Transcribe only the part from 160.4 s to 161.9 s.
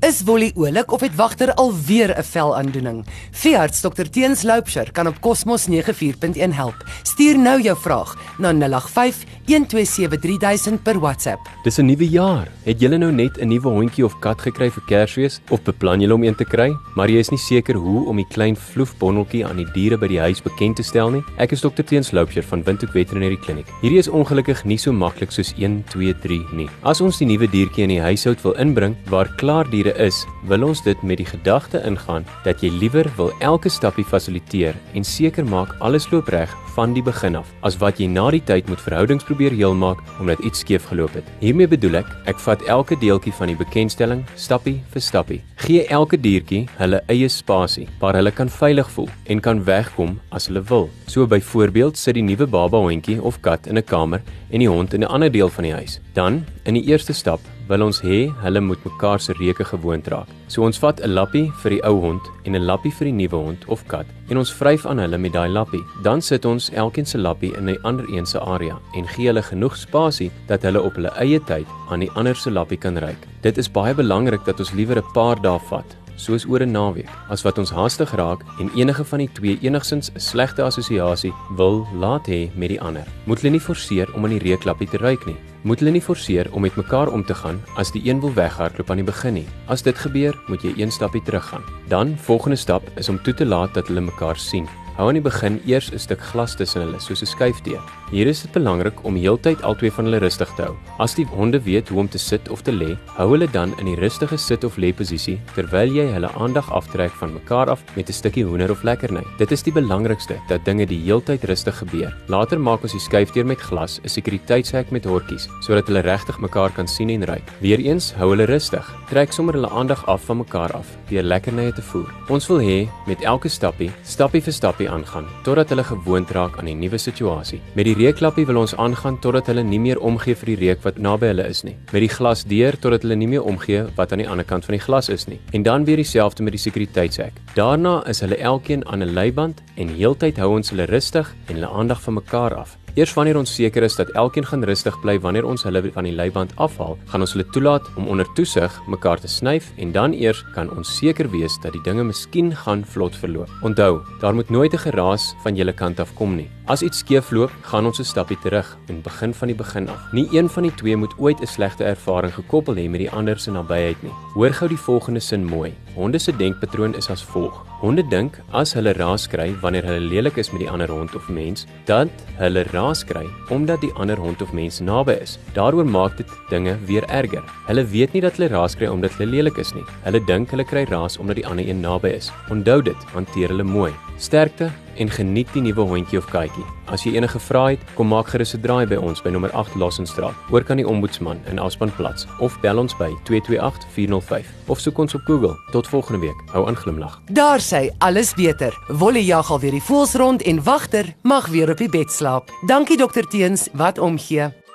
van die twee moet ooit 'n slegte